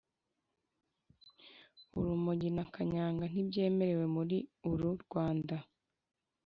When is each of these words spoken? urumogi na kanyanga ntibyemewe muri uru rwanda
urumogi 1.97 2.49
na 2.55 2.65
kanyanga 2.73 3.23
ntibyemewe 3.31 4.05
muri 4.15 4.37
uru 4.71 4.89
rwanda 5.03 5.57